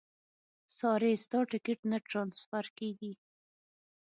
[0.77, 3.13] ساري ستا ټیکټ نه ټرانسفر کېږي.